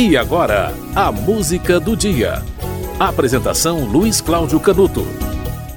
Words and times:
E 0.00 0.16
agora, 0.16 0.72
a 0.94 1.10
música 1.10 1.80
do 1.80 1.96
dia. 1.96 2.40
Apresentação 3.00 3.84
Luiz 3.84 4.20
Cláudio 4.20 4.60
Canuto. 4.60 5.04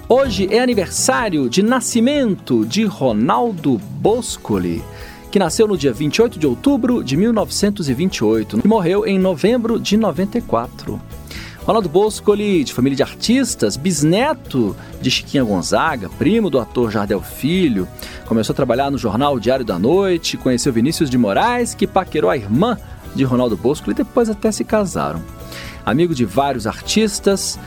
Hoje 0.07 0.47
é 0.51 0.59
aniversário 0.59 1.49
de 1.49 1.63
nascimento 1.63 2.63
de 2.63 2.85
Ronaldo 2.85 3.79
Boscoli, 3.79 4.83
que 5.31 5.39
nasceu 5.39 5.67
no 5.67 5.75
dia 5.75 5.91
28 5.91 6.37
de 6.37 6.45
outubro 6.45 7.03
de 7.03 7.17
1928 7.17 8.61
e 8.63 8.67
morreu 8.67 9.07
em 9.07 9.17
novembro 9.17 9.79
de 9.79 9.97
94. 9.97 11.01
Ronaldo 11.65 11.89
Boscoli, 11.89 12.63
de 12.63 12.73
família 12.73 12.97
de 12.97 13.01
artistas, 13.01 13.75
bisneto 13.75 14.75
de 15.01 15.09
Chiquinha 15.09 15.43
Gonzaga, 15.43 16.09
primo 16.09 16.47
do 16.47 16.59
ator 16.59 16.91
Jardel 16.91 17.23
Filho, 17.23 17.87
começou 18.27 18.53
a 18.53 18.55
trabalhar 18.55 18.91
no 18.91 18.99
jornal 18.99 19.39
Diário 19.39 19.65
da 19.65 19.79
Noite, 19.79 20.37
conheceu 20.37 20.71
Vinícius 20.71 21.09
de 21.09 21.17
Moraes, 21.17 21.73
que 21.73 21.87
paquerou 21.87 22.29
a 22.29 22.37
irmã 22.37 22.77
de 23.15 23.23
Ronaldo 23.23 23.57
Bosco 23.57 23.91
e 23.91 23.93
depois 23.93 24.29
até 24.29 24.51
se 24.51 24.63
casaram. 24.63 25.21
Amigo 25.85 26.13
de 26.13 26.25
vários 26.25 26.67
artistas, 26.67 27.59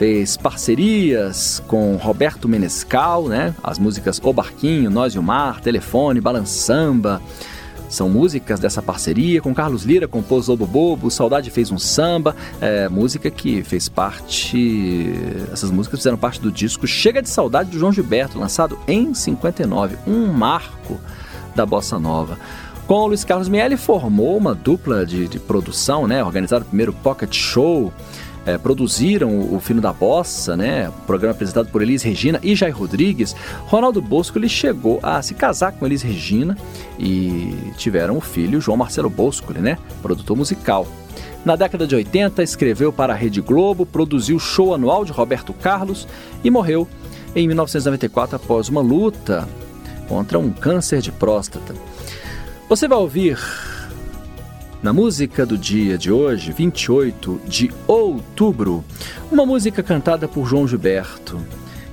fez 0.00 0.34
parcerias 0.34 1.62
com 1.66 1.94
Roberto 1.96 2.48
Menescal, 2.48 3.28
né? 3.28 3.54
As 3.62 3.78
músicas 3.78 4.18
O 4.24 4.32
Barquinho, 4.32 4.90
Nós 4.90 5.12
e 5.12 5.18
o 5.18 5.22
Mar, 5.22 5.60
Telefone, 5.60 6.22
Balançamba. 6.22 7.20
São 7.86 8.08
músicas 8.08 8.58
dessa 8.58 8.80
parceria. 8.80 9.42
Com 9.42 9.52
Carlos 9.52 9.82
Lira 9.82 10.08
compôs 10.08 10.46
Lobo 10.46 10.66
Bobo, 10.66 11.10
Saudade 11.10 11.50
fez 11.50 11.70
um 11.70 11.78
samba, 11.78 12.34
é, 12.62 12.88
música 12.88 13.30
que 13.30 13.62
fez 13.62 13.90
parte. 13.90 15.12
Essas 15.52 15.70
músicas 15.70 15.98
fizeram 15.98 16.16
parte 16.16 16.40
do 16.40 16.50
disco 16.50 16.86
Chega 16.86 17.20
de 17.20 17.28
Saudade 17.28 17.68
do 17.68 17.78
João 17.78 17.92
Gilberto, 17.92 18.38
lançado 18.38 18.78
em 18.88 19.12
59, 19.12 19.98
um 20.06 20.28
marco 20.28 20.98
da 21.54 21.66
bossa 21.66 21.98
nova. 21.98 22.38
Com 22.90 23.02
o 23.02 23.06
Luiz 23.06 23.22
Carlos 23.22 23.48
Miele 23.48 23.76
formou 23.76 24.36
uma 24.36 24.52
dupla 24.52 25.06
de, 25.06 25.28
de 25.28 25.38
produção, 25.38 26.08
né? 26.08 26.24
Organizaram 26.24 26.64
o 26.64 26.66
primeiro 26.66 26.92
Pocket 26.92 27.32
Show, 27.32 27.92
é, 28.44 28.58
produziram 28.58 29.54
o, 29.54 29.60
Fino 29.60 29.80
da 29.80 29.92
Bossa, 29.92 30.56
né? 30.56 30.90
Programa 31.06 31.32
apresentado 31.32 31.68
por 31.68 31.82
Elis 31.82 32.02
Regina 32.02 32.40
e 32.42 32.52
Jair 32.56 32.76
Rodrigues. 32.76 33.36
Ronaldo 33.66 34.02
Bosco 34.02 34.38
ele 34.38 34.48
chegou 34.48 34.98
a 35.04 35.22
se 35.22 35.34
casar 35.34 35.70
com 35.70 35.86
Elis 35.86 36.02
Regina 36.02 36.58
e 36.98 37.56
tiveram 37.76 38.16
o 38.16 38.20
filho 38.20 38.60
João 38.60 38.76
Marcelo 38.76 39.08
Bosco, 39.08 39.52
né? 39.52 39.78
Produtor 40.02 40.36
musical. 40.36 40.84
Na 41.44 41.54
década 41.54 41.86
de 41.86 41.94
80, 41.94 42.42
escreveu 42.42 42.92
para 42.92 43.12
a 43.12 43.16
Rede 43.16 43.40
Globo, 43.40 43.86
produziu 43.86 44.34
o 44.34 44.40
show 44.40 44.74
anual 44.74 45.04
de 45.04 45.12
Roberto 45.12 45.52
Carlos 45.52 46.08
e 46.42 46.50
morreu 46.50 46.88
em 47.36 47.46
1994 47.46 48.34
após 48.34 48.68
uma 48.68 48.80
luta 48.80 49.48
contra 50.08 50.40
um 50.40 50.50
câncer 50.50 51.00
de 51.00 51.12
próstata. 51.12 51.72
Você 52.70 52.86
vai 52.86 52.98
ouvir 52.98 53.36
na 54.80 54.92
música 54.92 55.44
do 55.44 55.58
dia 55.58 55.98
de 55.98 56.12
hoje, 56.12 56.52
28 56.52 57.40
de 57.44 57.68
outubro, 57.84 58.84
uma 59.28 59.44
música 59.44 59.82
cantada 59.82 60.28
por 60.28 60.46
João 60.46 60.68
Gilberto. 60.68 61.44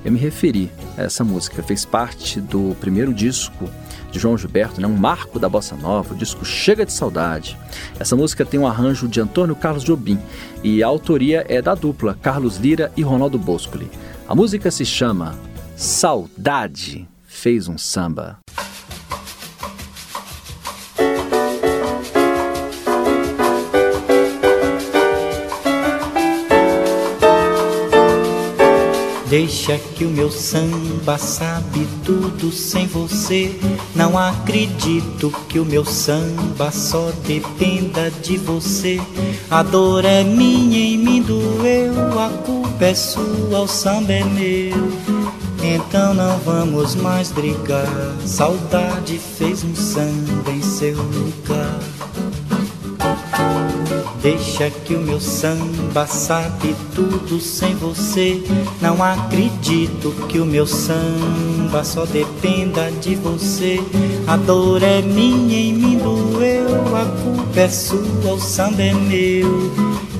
Eu 0.04 0.12
me 0.12 0.20
referi 0.20 0.70
a 0.96 1.02
essa 1.02 1.24
música, 1.24 1.64
fez 1.64 1.84
parte 1.84 2.40
do 2.40 2.76
primeiro 2.80 3.12
disco 3.12 3.68
de 4.12 4.20
João 4.20 4.38
Gilberto, 4.38 4.80
né? 4.80 4.86
um 4.86 4.96
marco 4.96 5.40
da 5.40 5.48
bossa 5.48 5.74
nova, 5.74 6.14
o 6.14 6.16
disco 6.16 6.44
Chega 6.44 6.86
de 6.86 6.92
Saudade. 6.92 7.58
Essa 7.98 8.14
música 8.14 8.46
tem 8.46 8.60
um 8.60 8.66
arranjo 8.66 9.08
de 9.08 9.20
Antônio 9.20 9.56
Carlos 9.56 9.82
Jobim 9.82 10.16
e 10.62 10.80
a 10.80 10.86
autoria 10.86 11.44
é 11.48 11.60
da 11.60 11.74
dupla 11.74 12.14
Carlos 12.14 12.56
Lira 12.56 12.92
e 12.96 13.02
Ronaldo 13.02 13.36
Boscoli. 13.36 13.90
A 14.28 14.34
música 14.34 14.70
se 14.70 14.86
chama 14.86 15.36
Saudade 15.74 17.08
Fez 17.26 17.66
um 17.66 17.76
Samba. 17.76 18.38
Deixa 29.28 29.76
que 29.76 30.06
o 30.06 30.08
meu 30.08 30.30
samba 30.30 31.18
sabe 31.18 31.86
tudo 32.02 32.50
sem 32.50 32.86
você. 32.86 33.54
Não 33.94 34.16
acredito 34.16 35.30
que 35.50 35.58
o 35.58 35.66
meu 35.66 35.84
samba 35.84 36.70
só 36.70 37.12
dependa 37.26 38.10
de 38.10 38.38
você. 38.38 38.98
A 39.50 39.62
dor 39.62 40.06
é 40.06 40.24
minha 40.24 40.78
e 40.78 40.96
me 40.96 41.20
doeu, 41.20 42.18
a 42.18 42.30
culpa 42.42 42.86
é 42.86 42.94
sua, 42.94 43.60
o 43.60 43.68
samba 43.68 44.14
é 44.14 44.24
meu. 44.24 44.88
Então 45.62 46.14
não 46.14 46.38
vamos 46.38 46.94
mais 46.94 47.30
brigar. 47.30 47.86
Saudade 48.24 49.18
fez 49.18 49.62
um 49.62 49.74
samba 49.74 50.50
em 50.50 50.62
seu 50.62 50.96
lugar. 50.96 51.78
Deixa 54.20 54.68
que 54.68 54.94
o 54.94 55.00
meu 55.00 55.20
samba 55.20 56.06
sabe 56.06 56.74
tudo 56.94 57.40
sem 57.40 57.74
você. 57.76 58.42
Não 58.80 59.02
acredito 59.02 60.10
que 60.28 60.40
o 60.40 60.44
meu 60.44 60.66
samba 60.66 61.84
só 61.84 62.04
dependa 62.04 62.90
de 62.90 63.14
você. 63.14 63.80
A 64.26 64.36
dor 64.36 64.82
é 64.82 65.00
minha 65.00 65.58
e 65.58 65.72
me 65.72 65.96
doeu, 65.96 66.96
a 66.96 67.04
culpa 67.22 67.60
é 67.60 67.68
sua, 67.68 68.34
o 68.34 68.40
samba 68.40 68.82
é 68.82 68.92
meu. 68.92 69.72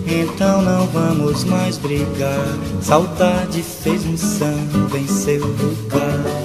Então 0.06 0.62
não 0.62 0.86
vamos 0.86 1.44
mais 1.44 1.76
brigar. 1.76 2.56
Saudade 2.80 3.62
fez 3.62 4.06
um 4.06 4.16
samba 4.16 4.97
em 4.97 5.06
seu 5.06 5.44
lugar. 5.44 6.38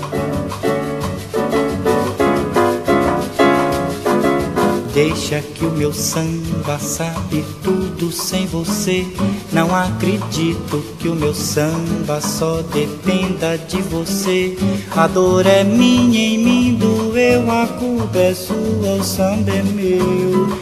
Deixa 4.94 5.42
que 5.42 5.66
o 5.66 5.72
meu 5.72 5.92
samba 5.92 6.78
sabe 6.78 7.44
tudo 7.64 8.12
sem 8.12 8.46
você. 8.46 9.04
Não 9.52 9.76
acredito 9.76 10.84
que 11.00 11.08
o 11.08 11.16
meu 11.16 11.34
samba 11.34 12.22
só 12.22 12.62
dependa 12.62 13.58
de 13.58 13.82
você. 13.82 14.56
A 14.96 15.08
dor 15.08 15.48
é 15.48 15.64
minha 15.64 16.20
e 16.20 16.38
me 16.38 16.74
doeu, 16.74 17.50
a 17.50 17.66
culpa 17.66 18.20
é 18.20 18.36
sua, 18.36 18.98
o 19.00 19.04
samba 19.04 19.50
é 19.50 19.64
meu. 19.64 20.56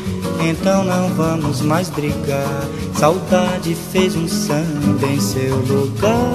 Então 0.50 0.86
não 0.86 1.10
vamos 1.10 1.60
mais 1.60 1.90
brigar. 1.90 2.70
Saudade 2.96 3.76
fez 3.92 4.16
um 4.16 4.30
samba 4.30 5.08
em 5.08 5.20
seu 5.20 5.58
lugar, 5.58 6.34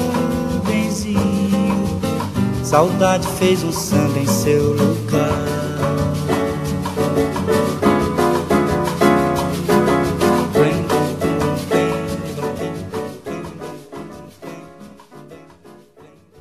benzinho. 0.67 1.99
Saudade 2.63 3.27
fez 3.39 3.65
um 3.65 3.73
samba 3.73 4.19
em 4.19 4.27
seu 4.27 4.75
lugar. 4.75 5.66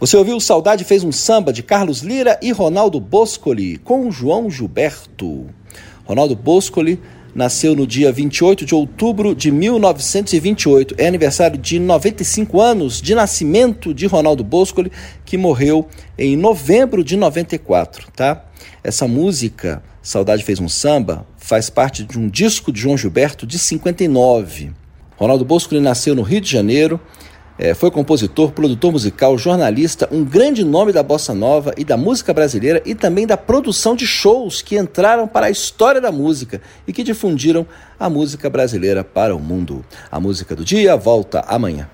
Você 0.06 0.18
ouviu 0.18 0.40
Saudade 0.40 0.84
fez 0.84 1.04
um 1.04 1.12
samba 1.12 1.52
de 1.52 1.64
Carlos 1.64 2.02
Lira 2.02 2.38
e 2.40 2.52
Ronaldo 2.52 3.00
Boscoli 3.00 3.80
com 3.80 4.12
João 4.12 4.52
Gilberto. 4.52 5.48
Ronaldo 6.04 6.36
Boscoli 6.36 7.02
nasceu 7.34 7.76
no 7.76 7.88
dia 7.88 8.12
28 8.12 8.68
de 8.68 8.76
outubro 8.76 9.34
de 9.34 9.50
1928. 9.50 10.94
É 11.00 11.08
aniversário 11.08 11.58
de 11.58 11.80
95 11.80 12.62
anos 12.62 13.02
de 13.02 13.16
nascimento 13.16 13.96
de 13.96 14.06
Ronaldo 14.06 14.44
Boscoli, 14.44 14.92
que 15.26 15.38
morreu 15.38 15.88
em 16.16 16.38
novembro 16.38 17.04
de 17.04 17.18
94, 17.18 18.12
tá? 18.16 18.46
Essa 18.84 19.08
música, 19.08 19.82
Saudade 20.04 20.44
fez 20.44 20.60
um 20.60 20.70
samba, 20.70 21.26
faz 21.36 21.68
parte 21.68 22.04
de 22.04 22.20
um 22.20 22.30
disco 22.30 22.72
de 22.72 22.80
João 22.80 22.96
Gilberto 22.96 23.48
de 23.48 23.58
59. 23.58 24.72
Ronaldo 25.18 25.44
Boscoli 25.44 25.82
nasceu 25.82 26.14
no 26.14 26.22
Rio 26.22 26.42
de 26.42 26.52
Janeiro 26.52 27.02
é, 27.58 27.74
foi 27.74 27.90
compositor, 27.90 28.52
produtor 28.52 28.92
musical, 28.92 29.38
jornalista, 29.38 30.08
um 30.12 30.24
grande 30.24 30.64
nome 30.64 30.92
da 30.92 31.02
bossa 31.02 31.34
nova 31.34 31.74
e 31.78 31.86
da 31.86 31.96
música 31.96 32.34
brasileira 32.34 32.82
e 32.86 32.94
também 32.94 33.26
da 33.26 33.38
produção 33.38 33.96
de 33.96 34.06
shows 34.06 34.62
que 34.62 34.78
entraram 34.78 35.28
para 35.28 35.48
a 35.48 35.50
história 35.50 36.02
da 36.02 36.12
música 36.12 36.62
e 36.88 36.94
que 36.94 37.04
difundiram 37.04 37.66
a 38.00 38.10
música 38.10 38.50
brasileira 38.50 39.04
para 39.04 39.36
o 39.36 39.40
mundo. 39.40 39.86
A 40.12 40.20
música 40.20 40.56
do 40.56 40.66
dia 40.66 40.96
volta 40.98 41.42
amanhã. 41.48 41.90